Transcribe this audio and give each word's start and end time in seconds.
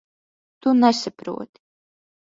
Tu 0.59 0.73
nesaproti. 0.81 1.57